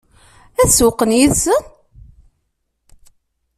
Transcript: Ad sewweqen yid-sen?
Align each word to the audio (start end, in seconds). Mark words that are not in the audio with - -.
Ad 0.61 0.69
sewweqen 0.71 1.11
yid-sen? 1.17 1.63